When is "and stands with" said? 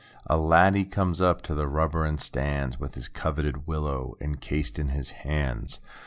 2.05-2.95